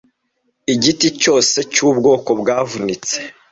[0.73, 3.15] Igiti cyose cyubwoko bwavunitse